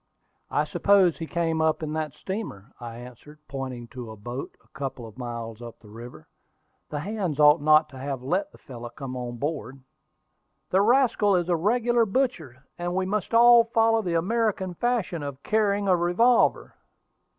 "I 0.49 0.63
suppose 0.63 1.19
he 1.19 1.27
came 1.27 1.61
up 1.61 1.83
in 1.83 1.93
that 1.93 2.13
steamer," 2.13 2.71
I 2.79 2.97
answered, 2.97 3.37
pointing 3.47 3.87
to 3.89 4.09
a 4.09 4.15
boat 4.15 4.57
a 4.63 4.67
couple 4.69 5.05
of 5.05 5.15
miles 5.19 5.61
up 5.61 5.77
the 5.79 5.91
river. 5.91 6.27
"The 6.89 7.01
hands 7.01 7.39
ought 7.39 7.61
not 7.61 7.87
to 7.89 7.99
have 7.99 8.23
let 8.23 8.51
the 8.51 8.57
fellow 8.57 8.89
come 8.89 9.15
on 9.15 9.37
board." 9.37 9.79
"The 10.71 10.81
rascal 10.81 11.35
is 11.35 11.49
a 11.49 11.55
regular 11.55 12.07
butcher, 12.07 12.65
and 12.79 12.95
we 12.95 13.05
must 13.05 13.35
all 13.35 13.65
follow 13.65 14.01
the 14.01 14.15
American 14.17 14.73
fashion 14.73 15.21
of 15.21 15.43
carrying 15.43 15.87
a 15.87 15.95
revolver." 15.95 16.73